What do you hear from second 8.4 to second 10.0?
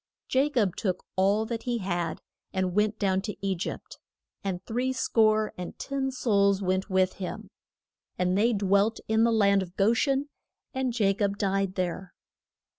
dwelt in the land of Go